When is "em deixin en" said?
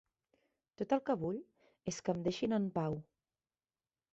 2.17-2.67